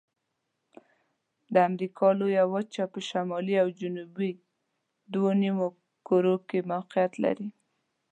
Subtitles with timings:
[1.53, 4.31] د امریکا لویه وچه په شمالي او جنوبي
[5.13, 5.67] دوه نیمو
[6.07, 7.49] کرو کې موقعیت لري.